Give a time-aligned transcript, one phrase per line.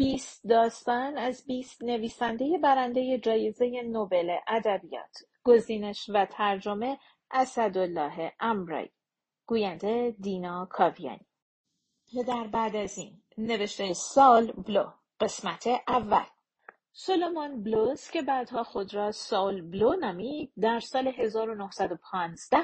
[0.00, 6.98] بیست داستان از بیست نویسنده برنده جایزه نوبل ادبیات گزینش و ترجمه
[7.30, 8.90] اسدالله امرایی
[9.46, 11.26] گوینده دینا کاویانی.
[12.12, 14.90] پدر بعد از این نوشته سال بلو
[15.20, 16.26] قسمت اول.
[16.92, 22.58] سولومون بلوز که بعدها خود را سال بلو نامید در سال 1915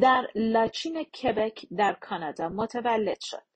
[0.00, 3.47] در لاچین کبک در کانادا متولد شد.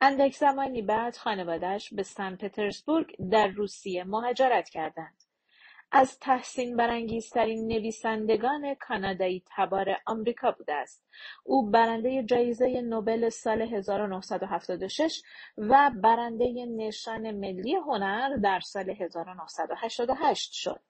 [0.00, 5.22] اندک زمانی بعد خانوادهش به سن پترزبورگ در روسیه مهاجرت کردند.
[5.92, 11.04] از تحسین برانگیزترین نویسندگان کانادایی تبار آمریکا بوده است.
[11.44, 15.22] او برنده جایزه نوبل سال 1976
[15.58, 20.80] و برنده نشان ملی هنر در سال 1988 شد.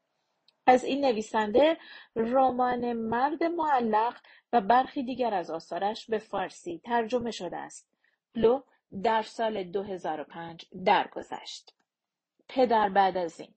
[0.66, 1.76] از این نویسنده
[2.16, 4.16] رمان مرد معلق
[4.52, 7.88] و برخی دیگر از آثارش به فارسی ترجمه شده است.
[8.34, 8.62] بلو
[9.02, 11.74] در سال 2005 درگذشت.
[12.48, 13.54] پدر بعد از این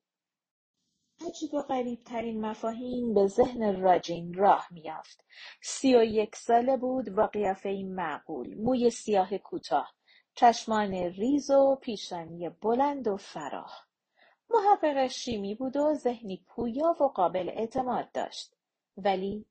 [1.27, 1.63] عجیب و
[2.05, 5.25] ترین مفاهیم به ذهن راجین راه میافت.
[5.61, 9.93] سی و یک ساله بود و قیافهای معقول، موی سیاه کوتاه،
[10.35, 13.85] چشمان ریز و پیشانی بلند و فراخ.
[14.49, 18.55] محقق شیمی بود و ذهنی پویا و قابل اعتماد داشت.
[18.97, 19.45] ولی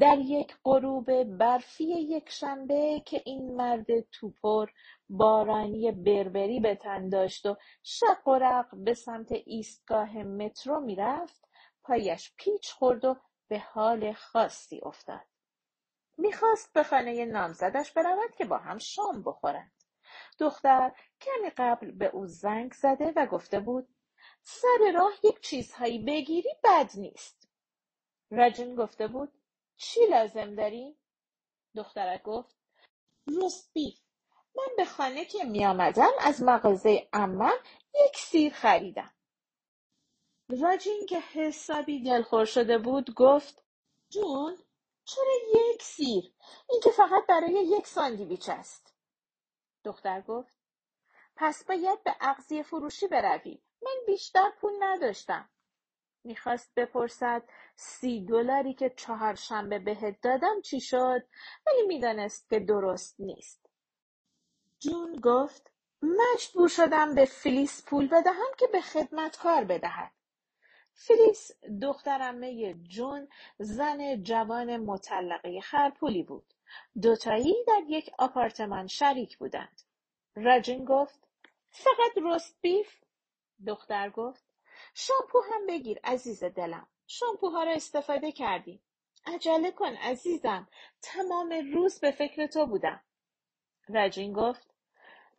[0.00, 4.68] در یک غروب برفی یک شنبه که این مرد توپر
[5.08, 11.48] بارانی بربری به تن داشت و شق و رق به سمت ایستگاه مترو می‌رفت
[11.84, 13.16] پایش پیچ خورد و
[13.48, 15.26] به حال خاصی افتاد.
[16.16, 19.72] می‌خواست به خانه نامزدش برود که با هم شام بخورند.
[20.38, 23.88] دختر کمی قبل به او زنگ زده و گفته بود
[24.42, 27.48] سر راه یک چیزهایی بگیری بد نیست.
[28.30, 29.32] رجن گفته بود
[29.76, 30.98] چی لازم داری؟
[31.74, 32.56] دخترک گفت
[33.26, 33.72] روست
[34.56, 37.58] من به خانه که میآمدم از مغازه عمم
[38.06, 39.10] یک سیر خریدم.
[40.48, 43.64] راجین که حسابی دلخور شده بود گفت
[44.08, 44.58] جون
[45.04, 46.32] چرا یک سیر؟
[46.70, 48.94] این که فقط برای یک ساندویچ است.
[49.84, 50.58] دختر گفت
[51.36, 53.62] پس باید به اغذیه فروشی بروی.
[53.82, 55.50] من بیشتر پول نداشتم.
[56.24, 57.42] می‌خواست بپرسد
[57.76, 61.22] سی دلاری که چهارشنبه بهت دادم چی شد
[61.66, 63.67] ولی می‌دانست که درست نیست.
[64.80, 65.70] جون گفت
[66.02, 68.82] مجبور شدم به فلیس پول بدهم که به
[69.38, 70.10] کار بدهد.
[70.94, 71.50] فلیس
[71.82, 73.28] دخترمه جون
[73.58, 76.54] زن جوان مطلقه خرپولی بود.
[77.02, 79.82] دوتایی در یک آپارتمان شریک بودند.
[80.36, 81.28] رجین گفت
[81.70, 83.04] فقط روست بیف؟
[83.66, 84.44] دختر گفت
[84.94, 86.86] شامپو هم بگیر عزیز دلم.
[87.06, 88.82] شامپوها را استفاده کردیم.
[89.26, 90.68] عجله کن عزیزم.
[91.02, 93.00] تمام روز به فکر تو بودم.
[93.94, 94.74] رجین گفت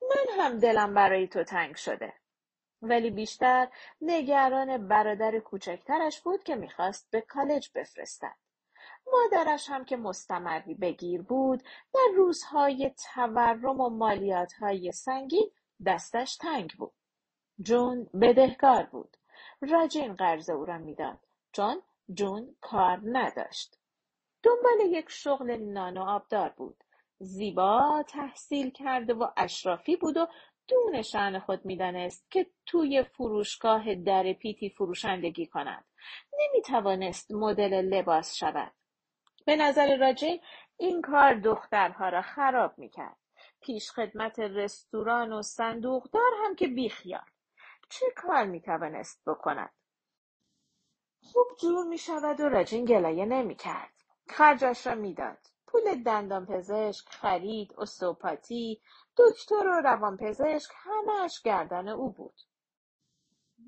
[0.02, 2.14] من هم دلم برای تو تنگ شده.
[2.82, 3.68] ولی بیشتر
[4.02, 8.36] نگران برادر کوچکترش بود که می‌خواست به کالج بفرستد.
[9.14, 15.52] مادرش هم که مستمری بگیر بود در روزهای تورم و مالیاتهای سنگین
[15.86, 16.94] دستش تنگ بود.
[17.62, 19.18] جون بدهکار بود.
[19.62, 21.20] راجین قرض او را می‌داد
[21.52, 21.82] چون
[22.14, 23.80] جون کار نداشت.
[24.44, 26.84] دنبال یک شغل نان و آبدار بود.
[27.20, 30.28] زیبا تحصیل کرده و اشرافی بود و
[30.68, 35.86] دون شعن خود می‌دانست که توی فروشگاه در پیتی فروشندگی کند.
[36.40, 38.72] نمی‌توانست مدل لباس شود.
[39.46, 40.42] به نظر راجین
[40.78, 43.18] این کار دخترها را خراب می‌کرد.
[43.62, 47.30] پیش خدمت رستوران و صندوقدار هم که بیخیال.
[47.90, 49.74] چه کار می‌توانست بکند؟
[51.22, 53.94] خوب جور می‌شود و راجین گلایه نمی‌کرد.
[54.30, 55.38] خرجش را می‌داد.
[55.72, 58.82] پول دندانپزشک، خرید، استوپاتی،
[59.18, 62.42] دکتر و روانپزشک همهاش گردن او بود.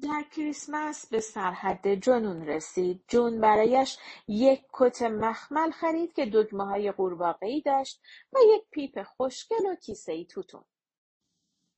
[0.04, 3.04] در کریسمس به سرحد جنون رسید.
[3.08, 8.02] جون برایش یک کت مخمل خرید که دگمه های قورباغهای داشت
[8.34, 10.64] و یک پیپ خوشگل و کیسه ای توتون.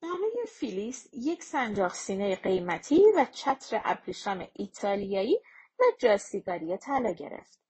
[0.02, 5.40] برای فیلیس یک سنجاق سینه قیمتی و چتر ابریشم ایتالیایی
[5.80, 7.63] و جاسیگاری طلا گرفت.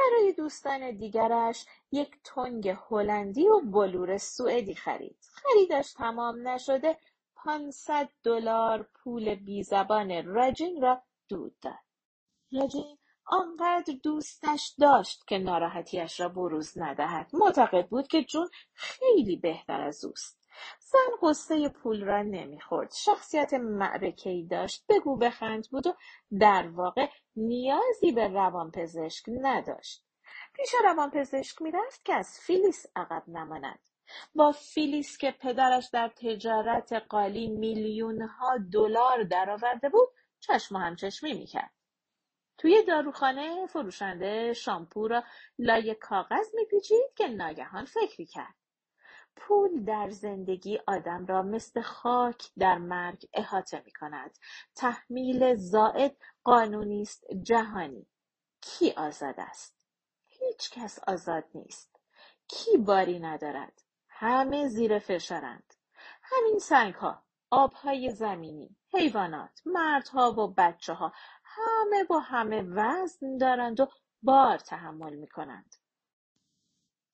[0.00, 5.16] برای دوستان دیگرش یک تنگ هلندی و بلور سوئدی خرید.
[5.20, 6.98] خریدش تمام نشده
[7.34, 11.74] پانصد دلار پول بیزبان راجین را دود داد.
[12.52, 17.30] راجین آنقدر دوستش داشت که ناراحتیش را بروز ندهد.
[17.32, 20.40] معتقد بود که جون خیلی بهتر از اوست.
[20.80, 22.92] زن قصه پول را نمی‌خورد.
[22.92, 24.84] شخصیت معرکهای داشت.
[24.88, 25.94] بگو بخند بود و
[26.38, 27.08] در واقع
[27.40, 30.04] نیازی به روانپزشک نداشت.
[30.54, 33.78] پیش روانپزشک می‌رفت که از فیلیس عقب نماند.
[34.34, 40.08] با فیلیس که پدرش در تجارت قالی میلیونها دلار درآورده بود
[40.40, 41.74] چشم و همچشمی می‌کرد
[42.58, 45.24] توی داروخانه فروشنده شامپو را
[45.58, 48.54] لای کاغذ میپیچید که ناگهان فکری کرد
[49.36, 54.38] پول در زندگی آدم را مثل خاک در مرگ احاطه می کند.
[54.76, 58.06] تحمیل زائد قانونی است جهانی.
[58.60, 59.86] کی آزاد است؟
[60.28, 62.00] هیچ کس آزاد نیست.
[62.48, 65.74] کی باری ندارد؟ همه زیر فشارند.
[66.22, 71.12] همین سنگ ها، آبهای زمینی، حیوانات، مردها و بچه ها
[71.44, 73.88] همه با همه وزن دارند و
[74.22, 75.76] بار تحمل می کنند.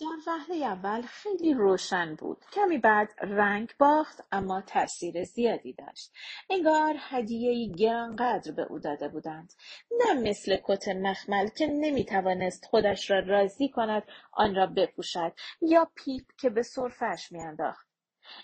[0.01, 2.45] در وهله اول خیلی روشن بود.
[2.53, 6.13] کمی بعد رنگ باخت اما تاثیر زیادی داشت.
[6.51, 9.55] انگار هدیهای گرانقدر به او داده بودند.
[9.91, 14.03] نه مثل کت مخمل که نمی‌توانست خودش را راضی کند
[14.33, 17.87] آن را بپوشد یا پیپ که به صرفش میانداخت.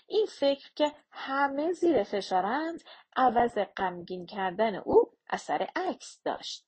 [0.07, 2.83] این فکر که همه زیر فشارند
[3.15, 6.65] عوض غمگین کردن او اثر عکس داشت.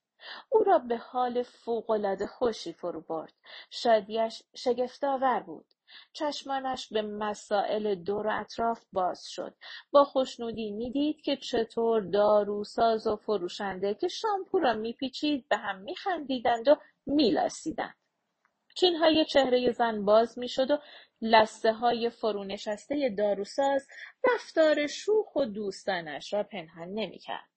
[0.50, 3.34] او را به حال فوقالعاده خوشی فرو برد.
[3.70, 5.66] شادیش شگفتآور بود.
[6.14, 9.56] چشمانش به مسائل دور اطراف باز شد.
[9.92, 16.68] با خوشنودی می‌دید که چطور داروساز و فروشنده که شامپو را میپیچید به هم میخندیدند
[16.68, 16.76] و
[17.06, 17.96] میلاسیدند.
[18.76, 20.78] چینهای چهره زن باز می‌شد و
[21.22, 23.88] لسته های فرونشسته داروساز
[24.34, 27.55] رفتار شوخ و دوستانش را پنهان نمی‌کرد.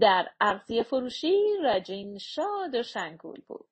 [0.00, 3.68] در اغذیه فروشی رجین شاد و شنگول بود.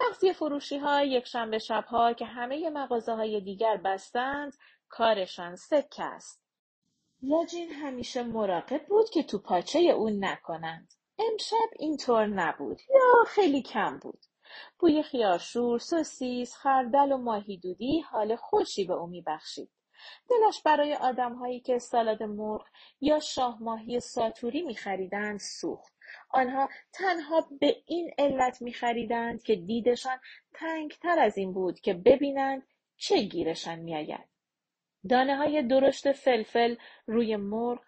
[0.00, 4.56] اغذیه فروشی ها یک شنبه شبها که همه مغازه های دیگر بستند
[4.88, 6.42] کارشان سکه است.
[7.30, 10.94] راجین همیشه مراقب بود که تو پاچه او نکنند.
[11.18, 14.26] امشب اینطور نبود یا خیلی کم بود.
[14.78, 19.70] بوی خیارشور، سوسیس، خردل و ماهیدودی حال خوشی به او میبخشید.
[20.30, 22.66] دلش برای آدمهایی که سالاد مرغ
[23.00, 25.92] یا شاهماهی ساتوری میخریدند سوخت.
[26.30, 30.18] آنها تنها به این علت میخریدند که دیدشان
[30.54, 32.66] تنگتر از این بود که ببینند
[32.96, 34.28] چه گیرشان میآید.
[35.08, 36.76] دانه های درشت فلفل
[37.06, 37.80] روی مرغ،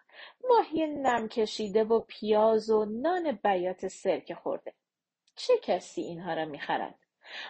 [0.49, 4.73] ماهی نم کشیده و پیاز و نان بیات سرکه خورده.
[5.35, 7.04] چه کسی اینها را می‌خرد؟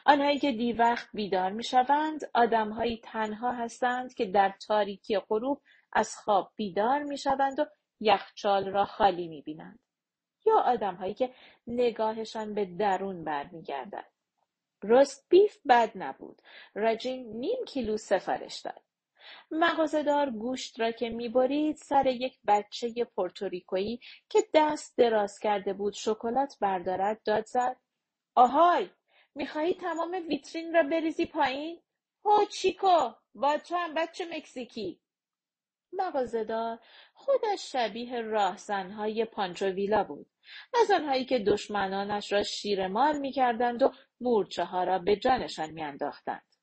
[0.06, 5.62] آنهایی که دی وقت بیدار می‌شوند آدمهایی تنها هستند که در تاریکی غروب
[5.94, 7.66] از خواب بیدار می‌شوند و
[8.00, 9.80] یخچال را خالی می‌بینند.
[10.45, 11.33] یا آدمهایی که
[11.68, 14.06] نگاهشان به درون برمیگردد.
[14.83, 16.42] رست بیف بد نبود.
[16.75, 18.81] رجین نیم کیلو سفارش داد.
[19.51, 24.00] مغازهدار گوشت را که می‌برید سر یک بچه پورتوریکویی
[24.30, 27.78] که دست دراز کرده بود شکلات بردارد داد زد.
[28.36, 28.89] آهای!
[29.36, 31.82] می‌خواهی تمام ویترین را بریزی پایین؟
[32.26, 35.02] هو چیکو؟ با تو هم بچه مکزیکی.
[35.94, 36.80] مغازهدار
[37.14, 40.28] خودش شبیه راهزنهای پانچوویلا بود.
[40.82, 43.92] از آنهایی که دشمنانش را شیرمال می‌کردند و
[44.22, 46.56] مورچه ها را به جانشان میانداختند.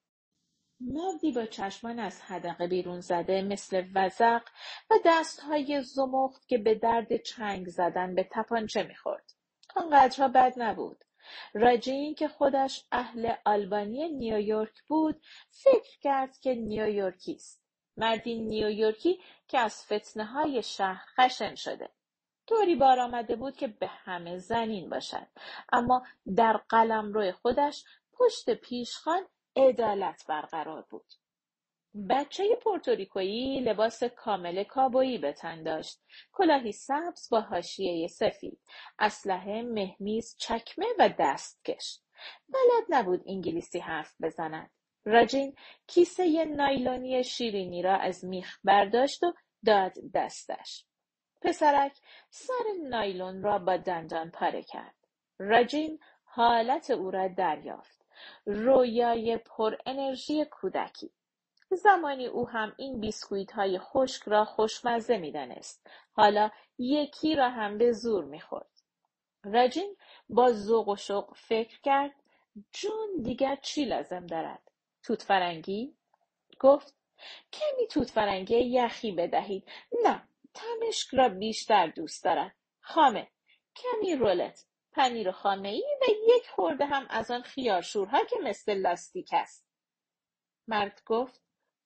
[0.80, 4.42] مردی با چشمان از حدقه بیرون زده مثل وزق
[4.90, 9.32] و دستهای زمخت که به درد چنگ زدن به تپانچه می‌خورد.
[9.76, 11.04] آنقدرها بد نبود.
[11.54, 17.62] راجین که خودش اهل آلبانی نیویورک بود فکر کرد که نیویورکی است.
[17.96, 21.88] مردی نیویورکی که از فتنه های شهر خشن شده.
[22.46, 25.26] طوری بار آمده بود که به همه زنین باشد.
[25.72, 29.26] اما در قلمرو خودش پشت پیشخان
[29.56, 31.14] عدالت برقرار بود.
[32.08, 36.00] بچه پورتوریکویی لباس کامل کابویی به تن داشت.
[36.32, 38.60] کلاهی سبز با حاشیه سفید.
[38.98, 42.00] اسلحه مهمیز چکمه و دستکش
[42.48, 44.70] بلد نبود انگلیسی حرف بزند.
[45.04, 45.56] راجین
[45.86, 49.32] کیسه نایلونی شیرینی را از میخ برداشت و
[49.66, 50.84] داد دستش.
[51.42, 51.98] پسرک
[52.30, 54.94] سر نایلون را با دندان پاره کرد.
[55.38, 58.06] راجین حالت او را دریافت.
[58.46, 61.10] رویای پر انرژی کودکی.
[61.76, 65.86] زمانی او هم این بیسکویت های خشک را خوشمزه می‌دانست.
[66.12, 68.70] حالا یکی را هم به زور می‌خورد.
[69.44, 69.96] رجین
[70.28, 72.14] با ذوق و شوق فکر کرد
[72.72, 74.70] جون دیگر چی لازم دارد؟
[75.02, 75.94] توت فرنگی
[76.60, 76.94] گفت
[77.52, 79.68] کمی توت فرنگی یخی بدهید.
[80.04, 80.22] نه
[80.54, 83.28] تمشک را بیشتر دوست دارد خامه
[83.76, 84.66] کمی رولت.
[84.92, 86.04] پنیر خامه ای و
[86.36, 89.66] یک خورده هم از آن خیارشورها که مثل لاستیک است.
[90.68, 91.42] مرد گفت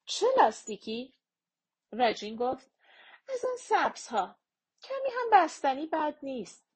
[0.06, 1.14] چه لاستیکی؟
[1.92, 2.70] رجین گفت
[3.28, 4.36] از آن سبزها
[4.82, 6.66] کمی هم بستنی بد نیست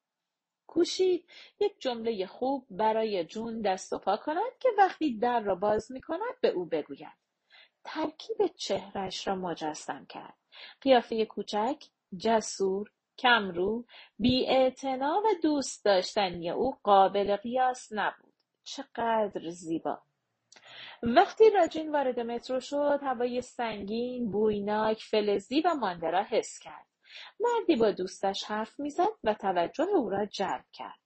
[0.66, 5.92] کوشید یک جمله خوب برای جون دست و پا کند که وقتی در را باز
[5.92, 7.20] می کند به او بگوید
[7.84, 10.36] ترکیب چهرش را مجسم کرد.
[10.80, 11.84] قیافه کوچک،
[12.16, 13.84] جسور، کمرو،
[14.18, 18.34] بیاعتنا و دوست داشتنی او قابل قیاس نبود.
[18.64, 20.02] چقدر زیبا!
[21.02, 26.86] وقتی راجین وارد مترو شد هوای سنگین، بویناک، فلزی و مانده را حس کرد.
[27.40, 30.98] مردی با دوستش حرف می‌زد و توجه او را جلب کرد.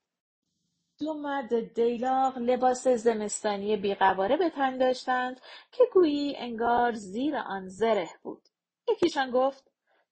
[0.99, 8.09] دو مرد دیلاق لباس زمستانی بیقواره به تن داشتند که گویی انگار زیر آن زره
[8.23, 8.49] بود.
[8.87, 9.71] یکیشان گفت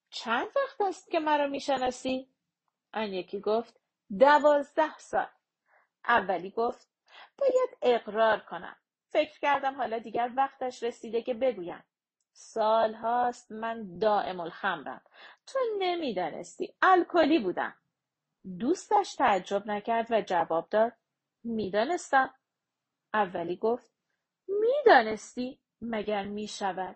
[0.09, 2.27] چند وقت است که مرا می‌شناسی؟
[2.93, 3.79] آن یکی گفت
[4.19, 5.27] دوازده سال.
[6.05, 6.87] اولی گفت
[7.37, 8.75] باید اقرار کنم.
[9.13, 11.83] فکر کردم حالا دیگر وقتش رسیده که بگویم.
[12.31, 15.01] سال هاست من دائم الخمرم.
[15.47, 16.75] تو نمی‌دانستی.
[16.81, 17.73] الکلی بودم.
[18.59, 20.93] دوستش تعجب نکرد و جواب داد
[21.43, 22.33] می‌دانستم.
[23.13, 23.91] اولی گفت
[24.47, 26.95] می‌دانستی مگر می‌شود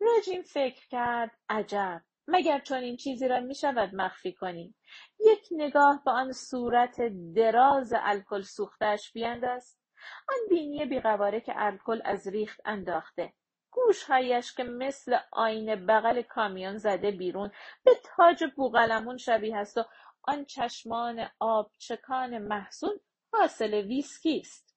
[0.00, 4.74] راجین فکر کرد عجب مگر چون این چیزی را می‌شود مخفی کنی
[5.20, 7.00] یک نگاه به آن صورت
[7.36, 9.78] دراز الکل سوختش بیانداز
[10.28, 13.32] آن بینی بیقواره که الکل از ریخت انداخته.
[13.70, 17.50] گوشهایش که مثل آینه بغل کامیون زده بیرون
[17.84, 19.84] به تاج بوغلمون شبیه است و
[20.22, 23.00] آن چشمان آبچکان محزون
[23.32, 24.76] حاصل ویسکی است.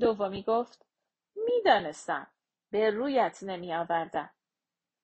[0.00, 0.86] دومی گفت
[1.36, 2.26] می‌دانستم
[2.70, 4.30] به رویت نمی آوردم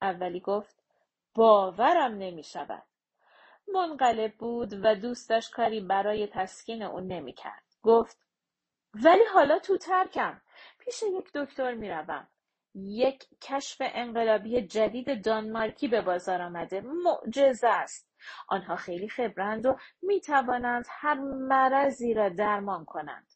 [0.02, 0.82] اولی گفت
[1.34, 2.82] باورم نمی شود
[3.74, 8.25] منقلب بود و دوستش کاری برای تسکین او نمی کرد گفت
[9.04, 10.40] ولی حالا تو ترکم.
[10.78, 12.28] پیش یک دکتر می روم.
[12.74, 16.80] یک کشف انقلابی جدید دانمارکی به بازار آمده.
[16.80, 18.08] معجزه است.
[18.48, 21.14] آنها خیلی خبرند و می توانند هر
[21.48, 23.32] مرضی را درمان کنند.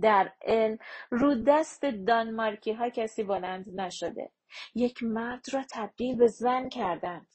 [0.00, 0.78] در علم
[1.10, 4.32] رو دست دانمارکی ها کسی بلند نشده.
[4.74, 7.34] یک مرد را تبدیل به زن کردند.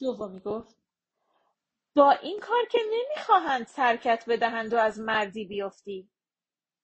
[0.00, 0.76] دومی گفت
[1.96, 6.08] با این کار که نمی‌خواهند ترکت بدهند و از مردی بیفتی.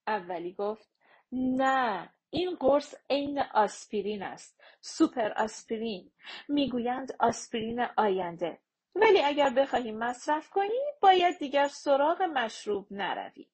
[0.06, 0.88] اولی گفت
[1.32, 4.60] نه این قرص عین آسپرین است.
[4.80, 6.10] سوپر آسپرین.
[6.48, 8.58] می‌گویند آسپرین آینده.
[8.94, 13.48] ولی اگر بخواهی مصرف کنی باید دیگر سراغ مشروب نروی.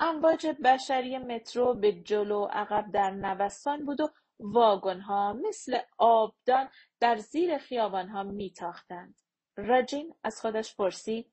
[0.00, 4.08] امواج بشری مترو به جلو عقب در نوسان بود و
[4.40, 6.68] واگنها مثل آبدان
[7.00, 9.20] در زیر خیابانها میتاختند.
[9.56, 11.32] راجین از خودش پرسید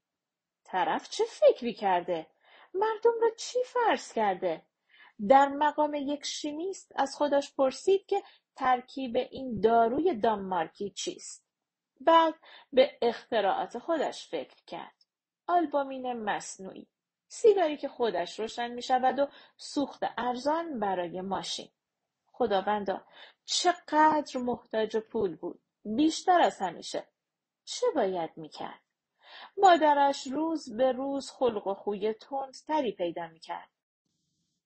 [0.64, 2.28] طرف چه فکری کرده؟
[2.76, 4.66] مردم را چی فرض کرده؟
[5.30, 8.24] در مقام یک شیمیست از خودش پرسید که
[8.56, 11.46] ترکیب این داروی دانمارکی چیست.
[12.02, 12.34] بعد
[12.74, 15.06] به اختراعات خودش فکر کرد.
[15.48, 16.88] آلبومین مصنوعی.
[17.28, 19.28] سیگاری که خودش روشن می شود و
[19.58, 21.70] سوخت ارزان برای ماشین.
[22.32, 23.06] خداوندا
[23.46, 25.62] چقدر محتاج پول بود.
[25.86, 27.08] بیشتر از همیشه.
[27.64, 28.85] چه باید می‌کرد
[29.58, 33.70] مادرش روز به روز خلق و خوی تندتری پیدا می‌کرد.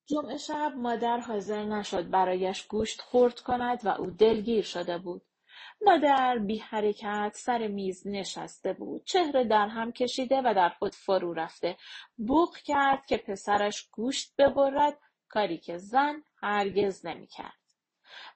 [0.06, 5.22] جمعه شب مادر حاضر نشد برایش گوشت خورد کند و او دلگیر شده بود.
[5.80, 9.04] مادر بی حرکت سر میز نشسته بود.
[9.04, 11.76] چهره در هم کشیده و در خود فرو رفته.
[12.16, 14.98] بوق کرد که پسرش گوشت ببرد.
[15.28, 17.60] کاری که زن هرگز نمی‌کرد.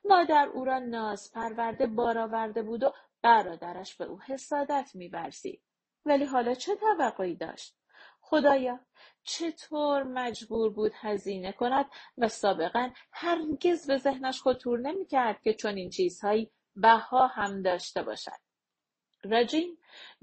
[0.05, 2.93] مادر او را ناز پرورده بارآورده بود و
[3.23, 5.63] برادرش به او حسادت میورزید.
[6.07, 7.77] ولی حالا چه توقعی داشت؟
[8.21, 8.81] خدایا
[9.25, 11.87] چطور مجبور بود هزینه کند
[12.19, 18.45] و سابقا هرگز به ذهنش خطور نمی‌کرد که چنین چیزهایی بها هم داشته باشد.
[19.25, 19.79] رجین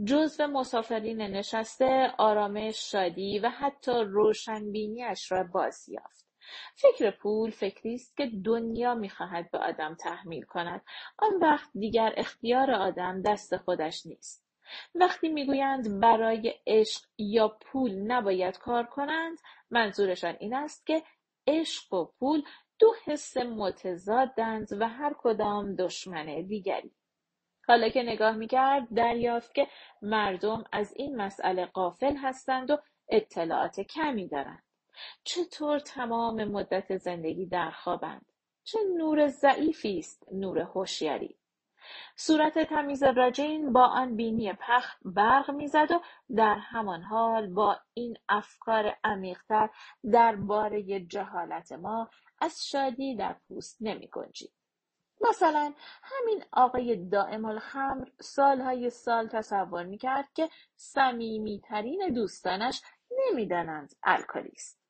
[0.05, 6.27] جزو مسافرین نشسته آرامش شادی و حتی روشنبینیاش را بازیافت
[6.75, 10.81] فکر پول فکری است که دنیا می‌خواهد به آدم تحمیل کند.
[11.17, 14.50] آن وقت دیگر اختیار آدم دست خودش نیست.
[14.95, 19.37] وقتی می‌گویند برای عشق یا پول نباید کار کنند
[19.69, 21.03] منظورشان این است که
[21.47, 22.43] عشق و پول
[22.79, 26.91] دو حس متضادند و هر کدام دشمن دیگری.
[27.67, 29.67] حالا که نگاه می‌کرد دریافت که
[30.01, 32.77] مردم از این مسئله غافل هستند و
[33.09, 34.63] اطلاعات کمی دارند.
[35.23, 38.25] چطور تمام مدت زندگی در خوابند
[38.63, 41.37] چه نور ضعیفی است نور هوشیاری.
[42.15, 46.01] صورت تمیز راجین با آن بینی پخ برق می‌زد و
[46.35, 49.69] در همان حال با این افکار عمیقتر
[50.11, 52.09] درباره جهالت ما
[52.41, 54.51] از شادی در پوست نمی گنجید.
[55.29, 62.81] مثلا همین آقای دائم الخمر سالهای سال تصور می‌کرد که صمیمیترین دوستانش
[63.11, 64.81] نمی‌دانند الکلی است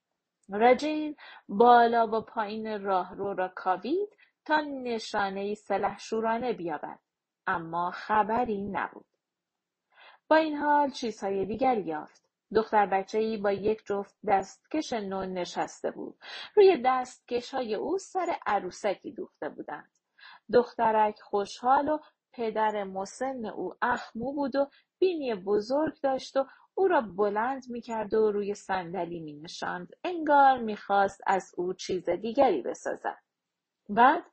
[0.53, 1.15] رجین
[1.49, 4.09] بالا و پایین راهرو را کاوید
[4.45, 6.99] تا نشانهای سلحشورانه بیابد.
[7.47, 9.05] اما خبری نبود.
[10.27, 12.29] با این حال چیزهای دیگری یافت.
[12.55, 16.17] دختر بچهای با یک جفت دستکش نو نشسته بود.
[16.55, 16.83] روی
[17.51, 19.97] های او سر عروسکی دوخته بودند.
[20.53, 21.99] دخترک خوشحال و
[22.33, 24.67] پدر مسن او اخمو بود و
[24.99, 29.93] بینی بزرگ داشت و او را بلند می‌کرد و روی صندلی مینشاند.
[30.03, 33.30] انگار می‌خواست از او چیز دیگری بسازد.
[33.93, 34.23] بعد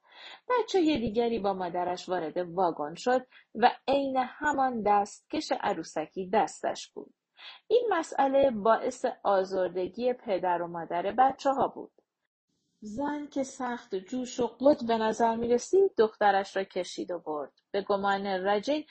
[0.48, 7.14] بچه دیگری با مادرش وارد واگن شد و عین همان دستکش عروسکی دستش بود.
[7.68, 11.92] این مسئله باعث آزردگی پدر و مادر بچه ها بود.
[12.80, 17.52] زن که سخت جوش و قد به نظر می رسید دخترش را کشید و برد.
[17.70, 18.84] به گمان رجین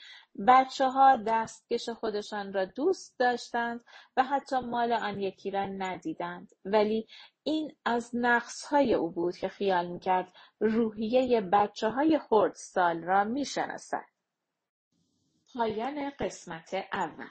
[0.48, 3.84] بچه ها دستکش خودشان را دوست داشتند
[4.16, 6.50] و حتی مال آن یکی را ندیدند.
[6.64, 7.06] ولی
[7.48, 12.20] این از نقص های او بود که خیال می کرد روحیه بچه های
[12.56, 14.04] سال را می شناسد.
[15.54, 17.28] پایان قسمت اول